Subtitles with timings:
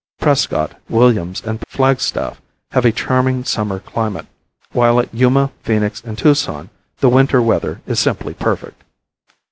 [0.19, 4.25] Prescott, Williams and Flagstaff have a charming summer climate,
[4.71, 8.83] while at Yuma, Phoenix and Tucson the winter weather is simply perfect.